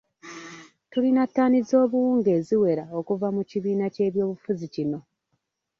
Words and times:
Tulina 0.91 1.23
ttaani 1.29 1.59
z'obuwunga 1.69 2.29
eziwera 2.39 2.83
okuva 2.99 3.27
mu 3.35 3.41
kibiina 3.49 3.85
ky'ebyobufuzi 3.93 4.65
kino. 4.75 4.99